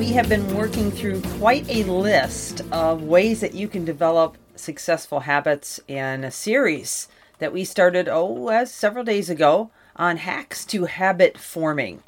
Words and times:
We 0.00 0.12
have 0.12 0.30
been 0.30 0.56
working 0.56 0.90
through 0.90 1.20
quite 1.20 1.68
a 1.68 1.84
list 1.84 2.62
of 2.72 3.02
ways 3.02 3.40
that 3.40 3.52
you 3.52 3.68
can 3.68 3.84
develop 3.84 4.38
successful 4.56 5.20
habits 5.20 5.78
in 5.86 6.24
a 6.24 6.30
series 6.30 7.06
that 7.38 7.52
we 7.52 7.66
started, 7.66 8.08
oh, 8.08 8.48
as 8.48 8.72
several 8.72 9.04
days 9.04 9.28
ago 9.28 9.70
on 9.96 10.16
hacks 10.16 10.64
to 10.64 10.86
habit 10.86 11.36
forming. 11.36 12.02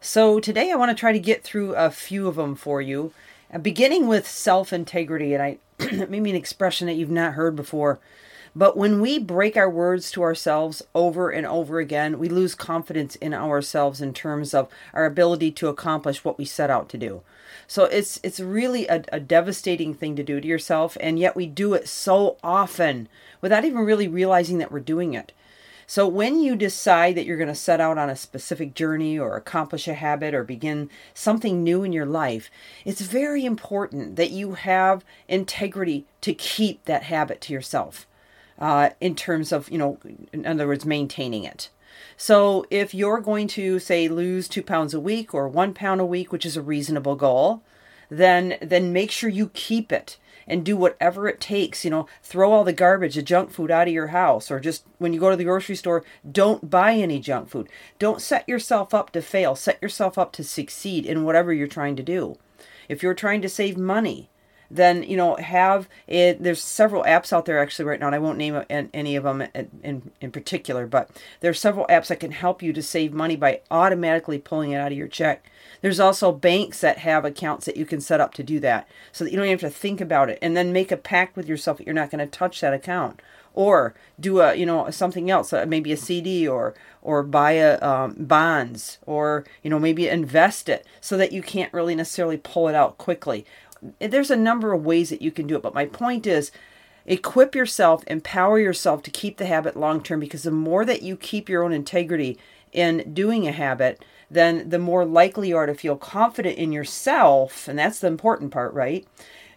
So 0.00 0.40
today 0.40 0.72
I 0.72 0.74
want 0.74 0.90
to 0.90 1.00
try 1.00 1.12
to 1.12 1.20
get 1.20 1.44
through 1.44 1.76
a 1.76 1.92
few 1.92 2.26
of 2.26 2.34
them 2.34 2.56
for 2.56 2.82
you, 2.82 3.12
uh, 3.54 3.58
beginning 3.58 4.08
with 4.08 4.26
self 4.26 4.72
integrity. 4.72 5.32
And 5.32 5.40
I 5.40 5.58
maybe 6.08 6.30
an 6.30 6.36
expression 6.36 6.88
that 6.88 6.94
you've 6.94 7.10
not 7.10 7.34
heard 7.34 7.54
before. 7.54 8.00
But 8.54 8.76
when 8.76 9.00
we 9.00 9.18
break 9.18 9.56
our 9.56 9.70
words 9.70 10.10
to 10.12 10.22
ourselves 10.22 10.82
over 10.92 11.30
and 11.30 11.46
over 11.46 11.78
again, 11.78 12.18
we 12.18 12.28
lose 12.28 12.56
confidence 12.56 13.14
in 13.16 13.32
ourselves 13.32 14.00
in 14.00 14.12
terms 14.12 14.54
of 14.54 14.68
our 14.92 15.04
ability 15.04 15.52
to 15.52 15.68
accomplish 15.68 16.24
what 16.24 16.36
we 16.36 16.44
set 16.44 16.70
out 16.70 16.88
to 16.88 16.98
do. 16.98 17.22
So 17.68 17.84
it's 17.84 18.18
it's 18.24 18.40
really 18.40 18.88
a, 18.88 19.04
a 19.12 19.20
devastating 19.20 19.94
thing 19.94 20.16
to 20.16 20.24
do 20.24 20.40
to 20.40 20.48
yourself, 20.48 20.96
and 21.00 21.18
yet 21.18 21.36
we 21.36 21.46
do 21.46 21.74
it 21.74 21.88
so 21.88 22.36
often 22.42 23.08
without 23.40 23.64
even 23.64 23.78
really 23.78 24.08
realizing 24.08 24.58
that 24.58 24.72
we're 24.72 24.80
doing 24.80 25.14
it. 25.14 25.32
So, 25.86 26.06
when 26.06 26.40
you 26.40 26.54
decide 26.54 27.16
that 27.16 27.26
you're 27.26 27.36
going 27.36 27.48
to 27.48 27.54
set 27.54 27.80
out 27.80 27.98
on 27.98 28.08
a 28.08 28.14
specific 28.14 28.74
journey 28.74 29.18
or 29.18 29.36
accomplish 29.36 29.88
a 29.88 29.94
habit 29.94 30.34
or 30.34 30.44
begin 30.44 30.88
something 31.14 31.64
new 31.64 31.82
in 31.82 31.92
your 31.92 32.06
life, 32.06 32.48
it's 32.84 33.00
very 33.00 33.44
important 33.44 34.14
that 34.14 34.30
you 34.30 34.54
have 34.54 35.04
integrity 35.28 36.06
to 36.20 36.32
keep 36.32 36.84
that 36.84 37.04
habit 37.04 37.40
to 37.42 37.52
yourself 37.52 38.06
uh, 38.60 38.90
in 39.00 39.14
terms 39.14 39.52
of, 39.52 39.70
you 39.70 39.78
know, 39.78 39.98
in 40.32 40.46
other 40.46 40.66
words, 40.66 40.84
maintaining 40.84 41.44
it. 41.44 41.70
So 42.16 42.66
if 42.70 42.94
you're 42.94 43.20
going 43.20 43.48
to 43.48 43.78
say 43.78 44.08
lose 44.08 44.48
two 44.48 44.62
pounds 44.62 44.94
a 44.94 45.00
week 45.00 45.34
or 45.34 45.48
one 45.48 45.72
pound 45.72 46.00
a 46.00 46.04
week, 46.04 46.32
which 46.32 46.46
is 46.46 46.56
a 46.56 46.62
reasonable 46.62 47.16
goal, 47.16 47.62
then 48.10 48.56
then 48.60 48.92
make 48.92 49.10
sure 49.10 49.30
you 49.30 49.50
keep 49.54 49.90
it 49.92 50.18
and 50.46 50.64
do 50.64 50.76
whatever 50.76 51.28
it 51.28 51.40
takes. 51.40 51.84
You 51.84 51.90
know, 51.90 52.06
throw 52.22 52.52
all 52.52 52.64
the 52.64 52.72
garbage, 52.72 53.14
the 53.14 53.22
junk 53.22 53.50
food 53.50 53.70
out 53.70 53.88
of 53.88 53.94
your 53.94 54.08
house, 54.08 54.50
or 54.50 54.60
just 54.60 54.84
when 54.98 55.12
you 55.12 55.20
go 55.20 55.30
to 55.30 55.36
the 55.36 55.44
grocery 55.44 55.76
store, 55.76 56.04
don't 56.30 56.68
buy 56.68 56.94
any 56.94 57.20
junk 57.20 57.48
food. 57.48 57.68
Don't 57.98 58.20
set 58.20 58.48
yourself 58.48 58.92
up 58.92 59.10
to 59.12 59.22
fail. 59.22 59.54
Set 59.54 59.80
yourself 59.80 60.18
up 60.18 60.32
to 60.32 60.44
succeed 60.44 61.06
in 61.06 61.24
whatever 61.24 61.52
you're 61.52 61.66
trying 61.66 61.96
to 61.96 62.02
do. 62.02 62.36
If 62.88 63.02
you're 63.02 63.14
trying 63.14 63.42
to 63.42 63.48
save 63.48 63.76
money, 63.76 64.28
then 64.70 65.02
you 65.02 65.16
know 65.16 65.36
have 65.36 65.88
it 66.06 66.42
there's 66.42 66.62
several 66.62 67.02
apps 67.04 67.32
out 67.32 67.44
there 67.44 67.58
actually 67.58 67.84
right 67.84 68.00
now 68.00 68.06
and 68.06 68.14
i 68.14 68.18
won't 68.18 68.38
name 68.38 68.62
any 68.70 69.16
of 69.16 69.24
them 69.24 69.42
in, 69.82 70.12
in, 70.20 70.30
particular 70.30 70.86
but 70.86 71.10
there's 71.40 71.58
several 71.60 71.86
apps 71.86 72.08
that 72.08 72.20
can 72.20 72.32
help 72.32 72.62
you 72.62 72.72
to 72.72 72.82
save 72.82 73.12
money 73.12 73.36
by 73.36 73.60
automatically 73.70 74.38
pulling 74.38 74.72
it 74.72 74.76
out 74.76 74.92
of 74.92 74.98
your 74.98 75.08
check. 75.08 75.50
There's 75.80 76.00
also 76.00 76.32
banks 76.32 76.80
that 76.80 76.98
have 76.98 77.24
accounts 77.24 77.66
that 77.66 77.76
you 77.76 77.86
can 77.86 78.00
set 78.00 78.20
up 78.20 78.34
to 78.34 78.42
do 78.42 78.60
that 78.60 78.88
so 79.12 79.24
that 79.24 79.30
you 79.30 79.38
don't 79.38 79.48
have 79.48 79.60
to 79.60 79.70
think 79.70 80.00
about 80.00 80.30
it 80.30 80.38
and 80.42 80.56
then 80.56 80.72
make 80.72 80.92
a 80.92 80.96
pact 80.96 81.36
with 81.36 81.48
yourself 81.48 81.78
that 81.78 81.86
you're 81.86 81.94
not 81.94 82.10
going 82.10 82.24
to 82.24 82.26
touch 82.26 82.60
that 82.60 82.74
account 82.74 83.20
or 83.52 83.94
do 84.18 84.40
a 84.40 84.54
you 84.54 84.64
know 84.64 84.90
something 84.90 85.28
else 85.28 85.52
uh, 85.52 85.66
maybe 85.66 85.90
a 85.90 85.96
cd 85.96 86.46
or 86.46 86.72
or 87.02 87.24
buy 87.24 87.52
a 87.52 87.80
um, 87.80 88.14
bonds 88.16 88.98
or 89.06 89.44
you 89.64 89.68
know 89.70 89.78
maybe 89.78 90.06
invest 90.06 90.68
it 90.68 90.86
so 91.00 91.16
that 91.16 91.32
you 91.32 91.42
can't 91.42 91.72
really 91.72 91.96
necessarily 91.96 92.36
pull 92.36 92.68
it 92.68 92.76
out 92.76 92.96
quickly 92.96 93.44
there's 93.98 94.30
a 94.30 94.36
number 94.36 94.72
of 94.72 94.84
ways 94.84 95.10
that 95.10 95.22
you 95.22 95.30
can 95.30 95.46
do 95.46 95.56
it, 95.56 95.62
but 95.62 95.74
my 95.74 95.86
point 95.86 96.26
is 96.26 96.50
equip 97.06 97.54
yourself, 97.54 98.04
empower 98.06 98.58
yourself 98.58 99.02
to 99.02 99.10
keep 99.10 99.36
the 99.36 99.46
habit 99.46 99.76
long 99.76 100.02
term 100.02 100.20
because 100.20 100.42
the 100.42 100.50
more 100.50 100.84
that 100.84 101.02
you 101.02 101.16
keep 101.16 101.48
your 101.48 101.62
own 101.62 101.72
integrity 101.72 102.38
in 102.72 103.12
doing 103.12 103.46
a 103.46 103.52
habit, 103.52 104.04
then 104.30 104.68
the 104.68 104.78
more 104.78 105.04
likely 105.04 105.48
you 105.48 105.56
are 105.56 105.66
to 105.66 105.74
feel 105.74 105.96
confident 105.96 106.56
in 106.56 106.72
yourself. 106.72 107.66
And 107.66 107.78
that's 107.78 107.98
the 107.98 108.06
important 108.06 108.52
part, 108.52 108.72
right? 108.72 109.06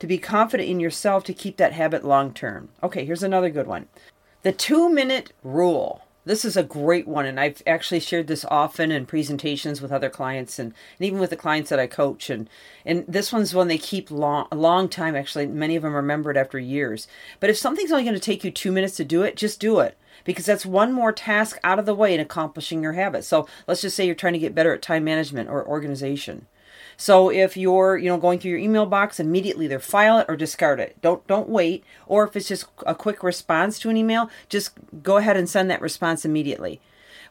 To 0.00 0.06
be 0.06 0.18
confident 0.18 0.68
in 0.68 0.80
yourself 0.80 1.24
to 1.24 1.32
keep 1.32 1.56
that 1.58 1.72
habit 1.72 2.04
long 2.04 2.32
term. 2.32 2.70
Okay, 2.82 3.04
here's 3.04 3.22
another 3.22 3.50
good 3.50 3.66
one 3.66 3.86
the 4.42 4.52
two 4.52 4.88
minute 4.88 5.32
rule. 5.42 6.05
This 6.26 6.44
is 6.44 6.56
a 6.56 6.64
great 6.64 7.06
one, 7.06 7.24
and 7.24 7.38
I've 7.38 7.62
actually 7.68 8.00
shared 8.00 8.26
this 8.26 8.44
often 8.46 8.90
in 8.90 9.06
presentations 9.06 9.80
with 9.80 9.92
other 9.92 10.10
clients, 10.10 10.58
and, 10.58 10.74
and 10.98 11.06
even 11.06 11.20
with 11.20 11.30
the 11.30 11.36
clients 11.36 11.70
that 11.70 11.78
I 11.78 11.86
coach. 11.86 12.28
and 12.30 12.50
And 12.84 13.04
this 13.06 13.32
one's 13.32 13.54
one 13.54 13.68
they 13.68 13.78
keep 13.78 14.10
long 14.10 14.48
a 14.50 14.56
long 14.56 14.88
time. 14.88 15.14
Actually, 15.14 15.46
many 15.46 15.76
of 15.76 15.84
them 15.84 15.94
remember 15.94 16.32
it 16.32 16.36
after 16.36 16.58
years. 16.58 17.06
But 17.38 17.48
if 17.48 17.56
something's 17.56 17.92
only 17.92 18.02
going 18.02 18.14
to 18.14 18.20
take 18.20 18.42
you 18.42 18.50
two 18.50 18.72
minutes 18.72 18.96
to 18.96 19.04
do 19.04 19.22
it, 19.22 19.36
just 19.36 19.60
do 19.60 19.78
it 19.78 19.96
because 20.24 20.46
that's 20.46 20.66
one 20.66 20.92
more 20.92 21.12
task 21.12 21.60
out 21.62 21.78
of 21.78 21.86
the 21.86 21.94
way 21.94 22.12
in 22.12 22.18
accomplishing 22.18 22.82
your 22.82 22.94
habit. 22.94 23.24
So 23.24 23.46
let's 23.68 23.82
just 23.82 23.94
say 23.94 24.04
you're 24.04 24.16
trying 24.16 24.32
to 24.32 24.40
get 24.40 24.54
better 24.54 24.74
at 24.74 24.82
time 24.82 25.04
management 25.04 25.48
or 25.48 25.64
organization. 25.64 26.46
So 26.96 27.30
if 27.30 27.56
you're, 27.56 27.98
you 27.98 28.08
know, 28.08 28.16
going 28.16 28.38
through 28.38 28.52
your 28.52 28.60
email 28.60 28.86
box, 28.86 29.20
immediately 29.20 29.66
either 29.66 29.78
file 29.78 30.18
it 30.18 30.26
or 30.28 30.36
discard 30.36 30.80
it. 30.80 30.96
Don't 31.02 31.26
don't 31.26 31.48
wait. 31.48 31.84
Or 32.06 32.26
if 32.26 32.36
it's 32.36 32.48
just 32.48 32.66
a 32.86 32.94
quick 32.94 33.22
response 33.22 33.78
to 33.80 33.90
an 33.90 33.96
email, 33.96 34.30
just 34.48 34.72
go 35.02 35.18
ahead 35.18 35.36
and 35.36 35.48
send 35.48 35.70
that 35.70 35.80
response 35.80 36.24
immediately 36.24 36.80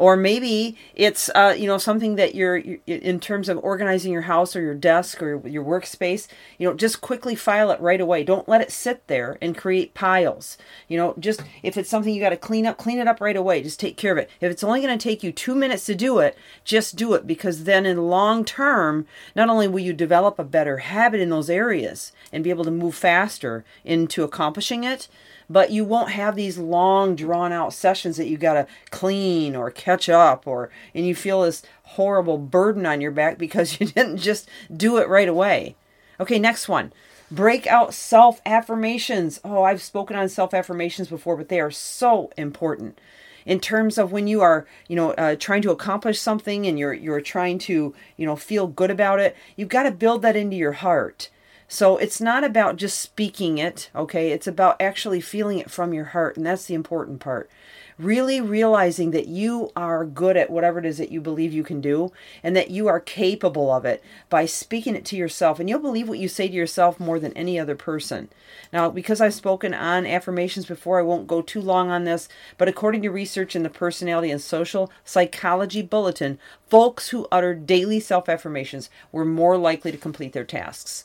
or 0.00 0.16
maybe 0.16 0.78
it's 0.94 1.28
uh, 1.34 1.54
you 1.56 1.66
know 1.66 1.76
something 1.76 2.16
that 2.16 2.34
you're, 2.34 2.56
in 2.86 3.20
terms 3.20 3.50
of 3.50 3.58
organizing 3.58 4.12
your 4.12 4.22
house 4.22 4.56
or 4.56 4.62
your 4.62 4.74
desk 4.74 5.22
or 5.22 5.46
your 5.46 5.62
workspace 5.62 6.26
you 6.58 6.66
know 6.66 6.74
just 6.74 7.02
quickly 7.02 7.34
file 7.34 7.70
it 7.70 7.80
right 7.82 8.00
away. 8.00 8.24
Don't 8.24 8.48
let 8.48 8.62
it 8.62 8.72
sit 8.72 9.06
there 9.08 9.36
and 9.42 9.56
create 9.56 9.92
piles. 9.92 10.56
You 10.88 10.96
know 10.96 11.14
just 11.18 11.42
if 11.62 11.76
it's 11.76 11.90
something 11.90 12.14
you 12.14 12.20
got 12.20 12.30
to 12.30 12.38
clean 12.38 12.66
up 12.66 12.78
clean 12.78 12.98
it 12.98 13.06
up 13.06 13.20
right 13.20 13.36
away. 13.36 13.62
Just 13.62 13.78
take 13.78 13.98
care 13.98 14.12
of 14.12 14.18
it. 14.18 14.30
If 14.40 14.50
it's 14.50 14.64
only 14.64 14.80
going 14.80 14.98
to 14.98 15.02
take 15.02 15.22
you 15.22 15.32
two 15.32 15.54
minutes 15.54 15.84
to 15.84 15.94
do 15.94 16.18
it 16.18 16.36
just 16.64 16.96
do 16.96 17.14
it 17.14 17.26
because 17.26 17.64
then 17.64 17.84
in 17.84 17.96
the 17.96 18.02
long 18.02 18.44
term 18.44 19.06
not 19.36 19.48
only 19.48 19.68
will 19.68 19.80
you 19.80 19.92
develop 19.92 20.38
a 20.38 20.44
better 20.44 20.78
habit 20.78 21.20
in 21.20 21.28
those 21.28 21.50
areas 21.50 22.12
and 22.32 22.42
be 22.42 22.50
able 22.50 22.64
to 22.64 22.70
move 22.70 22.94
faster 22.94 23.64
into 23.84 24.22
accomplishing 24.22 24.84
it 24.84 25.08
but 25.50 25.72
you 25.72 25.84
won't 25.84 26.12
have 26.12 26.36
these 26.36 26.58
long 26.58 27.16
drawn 27.16 27.52
out 27.52 27.74
sessions 27.74 28.16
that 28.16 28.28
you 28.28 28.38
got 28.38 28.54
to 28.54 28.66
clean 28.90 29.56
or 29.56 29.68
catch 29.68 29.89
up 30.08 30.46
or 30.46 30.70
and 30.94 31.06
you 31.06 31.14
feel 31.14 31.42
this 31.42 31.62
horrible 31.82 32.38
burden 32.38 32.86
on 32.86 33.00
your 33.00 33.10
back 33.10 33.38
because 33.38 33.80
you 33.80 33.86
didn't 33.86 34.18
just 34.18 34.48
do 34.74 34.98
it 34.98 35.08
right 35.08 35.28
away. 35.28 35.76
Okay, 36.18 36.38
next 36.38 36.68
one. 36.68 36.92
Break 37.30 37.66
out 37.66 37.94
self 37.94 38.40
affirmations. 38.44 39.40
Oh, 39.44 39.62
I've 39.62 39.82
spoken 39.82 40.16
on 40.16 40.28
self 40.28 40.52
affirmations 40.52 41.08
before, 41.08 41.36
but 41.36 41.48
they 41.48 41.60
are 41.60 41.70
so 41.70 42.30
important 42.36 42.98
in 43.46 43.58
terms 43.58 43.96
of 43.96 44.12
when 44.12 44.26
you 44.26 44.42
are 44.42 44.66
you 44.86 44.94
know 44.94 45.12
uh, 45.12 45.34
trying 45.34 45.62
to 45.62 45.70
accomplish 45.70 46.20
something 46.20 46.66
and 46.66 46.78
you're 46.78 46.92
you're 46.92 47.20
trying 47.22 47.58
to 47.58 47.94
you 48.18 48.26
know 48.26 48.36
feel 48.36 48.66
good 48.66 48.90
about 48.90 49.18
it 49.18 49.34
you've 49.56 49.70
got 49.70 49.84
to 49.84 49.90
build 49.90 50.20
that 50.20 50.36
into 50.36 50.54
your 50.54 50.72
heart 50.72 51.30
so 51.72 51.98
it's 51.98 52.20
not 52.20 52.42
about 52.42 52.74
just 52.74 52.98
speaking 53.00 53.58
it, 53.58 53.90
okay? 53.94 54.32
It's 54.32 54.48
about 54.48 54.82
actually 54.82 55.20
feeling 55.20 55.60
it 55.60 55.70
from 55.70 55.94
your 55.94 56.06
heart, 56.06 56.36
and 56.36 56.44
that's 56.44 56.64
the 56.64 56.74
important 56.74 57.20
part. 57.20 57.48
Really 58.00 58.40
realizing 58.40 59.10
that 59.10 59.28
you 59.28 59.70
are 59.76 60.06
good 60.06 60.34
at 60.34 60.48
whatever 60.48 60.78
it 60.78 60.86
is 60.86 60.96
that 60.96 61.12
you 61.12 61.20
believe 61.20 61.52
you 61.52 61.62
can 61.62 61.82
do 61.82 62.12
and 62.42 62.56
that 62.56 62.70
you 62.70 62.88
are 62.88 62.98
capable 62.98 63.70
of 63.70 63.84
it 63.84 64.02
by 64.30 64.46
speaking 64.46 64.96
it 64.96 65.04
to 65.06 65.16
yourself. 65.16 65.60
And 65.60 65.68
you'll 65.68 65.80
believe 65.80 66.08
what 66.08 66.18
you 66.18 66.26
say 66.26 66.48
to 66.48 66.54
yourself 66.54 66.98
more 66.98 67.18
than 67.18 67.36
any 67.36 67.58
other 67.58 67.74
person. 67.74 68.30
Now, 68.72 68.88
because 68.88 69.20
I've 69.20 69.34
spoken 69.34 69.74
on 69.74 70.06
affirmations 70.06 70.64
before, 70.64 70.98
I 70.98 71.02
won't 71.02 71.26
go 71.26 71.42
too 71.42 71.60
long 71.60 71.90
on 71.90 72.04
this, 72.04 72.26
but 72.56 72.68
according 72.68 73.02
to 73.02 73.10
research 73.10 73.54
in 73.54 73.64
the 73.64 73.68
Personality 73.68 74.30
and 74.30 74.40
Social 74.40 74.90
Psychology 75.04 75.82
Bulletin, 75.82 76.38
folks 76.70 77.10
who 77.10 77.28
uttered 77.30 77.66
daily 77.66 78.00
self 78.00 78.30
affirmations 78.30 78.88
were 79.12 79.26
more 79.26 79.58
likely 79.58 79.92
to 79.92 79.98
complete 79.98 80.32
their 80.32 80.44
tasks. 80.44 81.04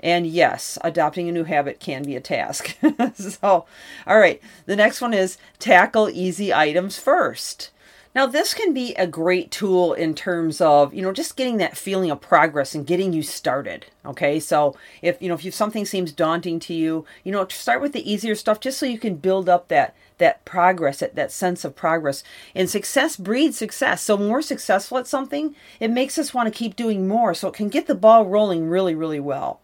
And 0.00 0.26
yes, 0.26 0.78
adopting 0.82 1.28
a 1.28 1.32
new 1.32 1.44
habit 1.44 1.80
can 1.80 2.02
be 2.04 2.16
a 2.16 2.20
task. 2.20 2.76
so, 3.14 3.66
all 4.06 4.18
right, 4.18 4.40
the 4.66 4.76
next 4.76 5.00
one 5.00 5.14
is 5.14 5.38
tackle 5.58 6.08
easy 6.10 6.52
items 6.54 6.98
first. 6.98 7.70
Now, 8.14 8.26
this 8.26 8.54
can 8.54 8.72
be 8.72 8.94
a 8.94 9.06
great 9.06 9.50
tool 9.50 9.92
in 9.92 10.14
terms 10.14 10.60
of, 10.60 10.94
you 10.94 11.02
know, 11.02 11.12
just 11.12 11.36
getting 11.36 11.58
that 11.58 11.76
feeling 11.76 12.10
of 12.10 12.20
progress 12.20 12.74
and 12.74 12.86
getting 12.86 13.12
you 13.12 13.22
started. 13.22 13.86
Okay. 14.04 14.40
So 14.40 14.76
if, 15.02 15.20
you 15.20 15.28
know, 15.28 15.38
if 15.40 15.54
something 15.54 15.84
seems 15.84 16.10
daunting 16.10 16.58
to 16.60 16.74
you, 16.74 17.04
you 17.22 17.30
know, 17.30 17.46
start 17.48 17.80
with 17.80 17.92
the 17.92 18.10
easier 18.10 18.34
stuff 18.34 18.60
just 18.60 18.78
so 18.78 18.86
you 18.86 18.98
can 18.98 19.16
build 19.16 19.48
up 19.48 19.68
that, 19.68 19.94
that 20.16 20.44
progress, 20.44 21.00
that, 21.00 21.14
that 21.16 21.30
sense 21.30 21.64
of 21.64 21.76
progress. 21.76 22.24
And 22.54 22.68
success 22.68 23.16
breeds 23.16 23.58
success. 23.58 24.02
So 24.02 24.16
when 24.16 24.30
we're 24.30 24.42
successful 24.42 24.98
at 24.98 25.06
something, 25.06 25.54
it 25.78 25.90
makes 25.90 26.18
us 26.18 26.32
want 26.32 26.52
to 26.52 26.58
keep 26.58 26.74
doing 26.76 27.06
more. 27.06 27.34
So 27.34 27.48
it 27.48 27.54
can 27.54 27.68
get 27.68 27.86
the 27.86 27.94
ball 27.94 28.24
rolling 28.24 28.68
really, 28.68 28.94
really 28.94 29.20
well. 29.20 29.60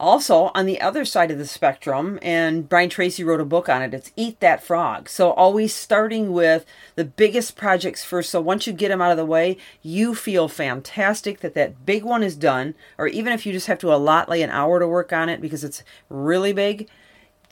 Also, 0.00 0.50
on 0.54 0.66
the 0.66 0.80
other 0.80 1.04
side 1.04 1.30
of 1.30 1.38
the 1.38 1.46
spectrum, 1.46 2.18
and 2.20 2.68
Brian 2.68 2.90
Tracy 2.90 3.22
wrote 3.22 3.40
a 3.40 3.44
book 3.44 3.68
on 3.68 3.80
it, 3.82 3.94
it's 3.94 4.12
Eat 4.16 4.40
That 4.40 4.62
Frog. 4.62 5.08
So, 5.08 5.30
always 5.32 5.74
starting 5.74 6.32
with 6.32 6.66
the 6.96 7.04
biggest 7.04 7.56
projects 7.56 8.04
first. 8.04 8.30
So, 8.30 8.40
once 8.40 8.66
you 8.66 8.72
get 8.72 8.88
them 8.88 9.00
out 9.00 9.12
of 9.12 9.16
the 9.16 9.24
way, 9.24 9.56
you 9.82 10.14
feel 10.14 10.48
fantastic 10.48 11.40
that 11.40 11.54
that 11.54 11.86
big 11.86 12.04
one 12.04 12.22
is 12.22 12.36
done. 12.36 12.74
Or 12.98 13.06
even 13.06 13.32
if 13.32 13.46
you 13.46 13.52
just 13.52 13.68
have 13.68 13.78
to 13.78 13.94
allot 13.94 14.28
like 14.28 14.42
an 14.42 14.50
hour 14.50 14.80
to 14.80 14.88
work 14.88 15.12
on 15.12 15.28
it 15.28 15.40
because 15.40 15.62
it's 15.62 15.82
really 16.08 16.52
big, 16.52 16.88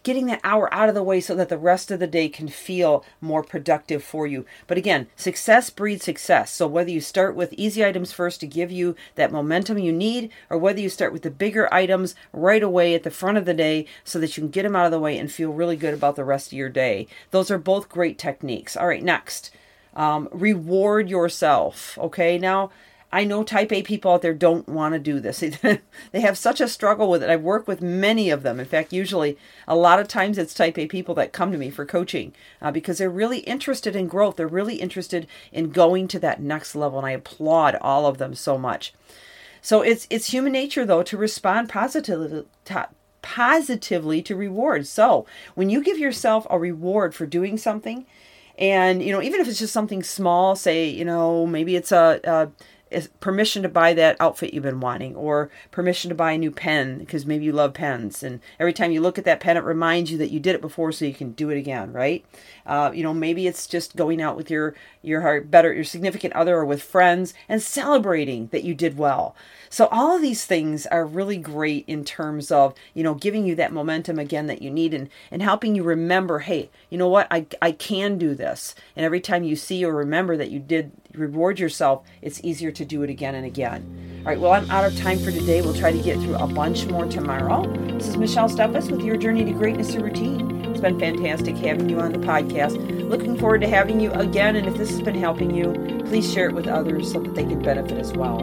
getting 0.02 0.26
that 0.26 0.40
hour 0.42 0.72
out 0.72 0.88
of 0.88 0.94
the 0.94 1.02
way 1.02 1.20
so 1.20 1.34
that 1.34 1.48
the 1.48 1.58
rest 1.58 1.90
of 1.90 2.00
the 2.00 2.06
day 2.06 2.28
can 2.28 2.48
feel 2.48 3.04
more 3.20 3.42
productive 3.42 4.02
for 4.02 4.26
you. 4.26 4.44
But 4.66 4.78
again, 4.78 5.06
success 5.16 5.70
breeds 5.70 6.04
success. 6.04 6.52
So 6.52 6.66
whether 6.66 6.90
you 6.90 7.00
start 7.00 7.34
with 7.34 7.52
easy 7.54 7.84
items 7.84 8.12
first 8.12 8.40
to 8.40 8.46
give 8.46 8.70
you 8.70 8.96
that 9.14 9.32
momentum 9.32 9.78
you 9.78 9.92
need, 9.92 10.30
or 10.50 10.58
whether 10.58 10.80
you 10.80 10.88
start 10.88 11.12
with 11.12 11.22
the 11.22 11.30
bigger 11.30 11.72
items 11.72 12.14
right 12.32 12.62
away 12.62 12.94
at 12.94 13.02
the 13.02 13.10
front 13.10 13.38
of 13.38 13.44
the 13.44 13.54
day 13.54 13.86
so 14.04 14.18
that 14.18 14.36
you 14.36 14.42
can 14.42 14.50
get 14.50 14.64
them 14.64 14.76
out 14.76 14.86
of 14.86 14.92
the 14.92 15.00
way 15.00 15.16
and 15.16 15.30
feel 15.30 15.52
really 15.52 15.76
good 15.76 15.94
about 15.94 16.16
the 16.16 16.24
rest 16.24 16.48
of 16.48 16.52
your 16.54 16.68
day. 16.68 17.06
Those 17.30 17.50
are 17.50 17.58
both 17.58 17.88
great 17.88 18.18
techniques. 18.18 18.76
All 18.76 18.88
right, 18.88 19.02
next. 19.02 19.50
Um, 19.94 20.28
reward 20.32 21.10
yourself. 21.10 21.98
Okay, 21.98 22.38
now 22.38 22.70
I 23.12 23.24
know 23.24 23.44
type 23.44 23.70
A 23.72 23.82
people 23.82 24.12
out 24.12 24.22
there 24.22 24.32
don't 24.32 24.66
want 24.66 24.94
to 24.94 24.98
do 24.98 25.20
this. 25.20 25.40
they 26.12 26.20
have 26.20 26.38
such 26.38 26.60
a 26.60 26.68
struggle 26.68 27.10
with 27.10 27.22
it. 27.22 27.28
I've 27.28 27.42
worked 27.42 27.68
with 27.68 27.82
many 27.82 28.30
of 28.30 28.42
them. 28.42 28.58
In 28.58 28.64
fact, 28.64 28.92
usually 28.92 29.36
a 29.68 29.76
lot 29.76 30.00
of 30.00 30.08
times 30.08 30.38
it's 30.38 30.54
type 30.54 30.78
A 30.78 30.86
people 30.86 31.14
that 31.16 31.32
come 31.32 31.52
to 31.52 31.58
me 31.58 31.68
for 31.68 31.84
coaching 31.84 32.32
uh, 32.62 32.70
because 32.70 32.98
they're 32.98 33.10
really 33.10 33.40
interested 33.40 33.94
in 33.94 34.08
growth. 34.08 34.36
They're 34.36 34.48
really 34.48 34.76
interested 34.76 35.26
in 35.52 35.70
going 35.70 36.08
to 36.08 36.18
that 36.20 36.40
next 36.40 36.74
level. 36.74 36.98
And 36.98 37.06
I 37.06 37.10
applaud 37.10 37.76
all 37.82 38.06
of 38.06 38.16
them 38.16 38.34
so 38.34 38.56
much. 38.56 38.94
So 39.60 39.82
it's 39.82 40.08
it's 40.10 40.32
human 40.32 40.52
nature 40.52 40.84
though 40.84 41.04
to 41.04 41.16
respond 41.16 41.68
positively 41.68 42.44
to, 42.64 42.88
positively 43.22 44.20
to 44.22 44.34
rewards. 44.34 44.88
So 44.88 45.24
when 45.54 45.70
you 45.70 45.82
give 45.82 45.98
yourself 45.98 46.46
a 46.50 46.58
reward 46.58 47.14
for 47.14 47.26
doing 47.26 47.56
something, 47.56 48.04
and 48.58 49.02
you 49.02 49.12
know 49.12 49.22
even 49.22 49.40
if 49.40 49.48
it's 49.48 49.60
just 49.60 49.72
something 49.72 50.02
small, 50.02 50.56
say 50.56 50.88
you 50.88 51.04
know 51.04 51.46
maybe 51.46 51.76
it's 51.76 51.92
a, 51.92 52.20
a 52.24 52.48
permission 53.20 53.62
to 53.62 53.68
buy 53.68 53.92
that 53.94 54.16
outfit 54.20 54.54
you've 54.54 54.62
been 54.62 54.80
wanting 54.80 55.14
or 55.16 55.50
permission 55.70 56.08
to 56.08 56.14
buy 56.14 56.32
a 56.32 56.38
new 56.38 56.50
pen 56.50 56.98
because 56.98 57.26
maybe 57.26 57.44
you 57.44 57.52
love 57.52 57.74
pens. 57.74 58.22
And 58.22 58.40
every 58.58 58.72
time 58.72 58.92
you 58.92 59.00
look 59.00 59.18
at 59.18 59.24
that 59.24 59.40
pen 59.40 59.56
it 59.56 59.64
reminds 59.64 60.10
you 60.10 60.18
that 60.18 60.30
you 60.30 60.40
did 60.40 60.54
it 60.54 60.60
before 60.60 60.92
so 60.92 61.04
you 61.04 61.14
can 61.14 61.32
do 61.32 61.50
it 61.50 61.58
again 61.58 61.92
right? 61.92 62.24
Uh, 62.66 62.90
you 62.94 63.02
know 63.02 63.14
maybe 63.14 63.46
it's 63.46 63.66
just 63.66 63.96
going 63.96 64.20
out 64.20 64.36
with 64.36 64.50
your 64.50 64.74
your 65.02 65.40
better 65.40 65.72
your 65.72 65.84
significant 65.84 66.32
other 66.34 66.56
or 66.56 66.64
with 66.64 66.82
friends 66.82 67.34
and 67.48 67.62
celebrating 67.62 68.48
that 68.52 68.64
you 68.64 68.74
did 68.74 68.96
well. 68.96 69.34
So 69.68 69.86
all 69.86 70.14
of 70.14 70.22
these 70.22 70.44
things 70.44 70.86
are 70.86 71.06
really 71.06 71.38
great 71.38 71.84
in 71.86 72.04
terms 72.04 72.50
of 72.50 72.74
you 72.94 73.02
know 73.02 73.14
giving 73.14 73.46
you 73.46 73.54
that 73.56 73.72
momentum 73.72 74.18
again 74.18 74.46
that 74.46 74.62
you 74.62 74.70
need 74.70 74.94
and 74.94 75.08
and 75.30 75.42
helping 75.42 75.74
you 75.74 75.82
remember 75.82 76.40
hey 76.40 76.70
you 76.90 76.98
know 76.98 77.08
what? 77.08 77.26
I, 77.30 77.46
I 77.62 77.72
can 77.72 78.18
do 78.18 78.34
this. 78.34 78.74
And 78.94 79.06
every 79.06 79.20
time 79.20 79.44
you 79.44 79.56
see 79.56 79.82
or 79.82 79.94
remember 79.94 80.36
that 80.36 80.50
you 80.50 80.58
did 80.58 80.92
reward 81.14 81.58
yourself 81.58 82.02
it's 82.20 82.42
easier 82.44 82.70
to 82.82 82.88
do 82.88 83.02
it 83.02 83.10
again 83.10 83.34
and 83.34 83.46
again. 83.46 83.98
All 84.20 84.28
right 84.28 84.38
well 84.38 84.52
i'm 84.52 84.70
out 84.70 84.84
of 84.84 84.96
time 84.98 85.18
for 85.18 85.30
today. 85.30 85.62
We'll 85.62 85.74
try 85.74 85.90
to 85.92 86.02
get 86.02 86.18
through 86.20 86.36
a 86.36 86.46
bunch 86.46 86.86
more 86.86 87.06
tomorrow. 87.06 87.66
This 87.94 88.08
is 88.08 88.16
michelle 88.16 88.48
steffes 88.48 88.90
with 88.90 89.02
your 89.02 89.16
journey 89.16 89.44
to 89.44 89.52
greatness 89.52 89.94
and 89.94 90.04
routine. 90.04 90.64
It's 90.64 90.80
been 90.80 90.98
fantastic 90.98 91.56
having 91.56 91.88
you 91.88 91.98
on 92.00 92.12
the 92.12 92.18
podcast. 92.18 92.76
Looking 93.08 93.36
forward 93.36 93.60
to 93.62 93.68
having 93.68 94.00
you 94.00 94.12
again 94.12 94.56
and 94.56 94.66
if 94.66 94.76
this 94.76 94.90
has 94.90 95.02
been 95.02 95.18
helping 95.18 95.54
you 95.54 95.72
please 96.06 96.32
share 96.32 96.48
it 96.48 96.54
with 96.54 96.66
others 96.66 97.12
so 97.12 97.20
that 97.20 97.34
they 97.34 97.44
can 97.44 97.62
benefit 97.62 97.98
as 97.98 98.12
well. 98.12 98.38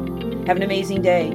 Have 0.47 0.57
an 0.57 0.63
amazing 0.63 1.01
day 1.01 1.31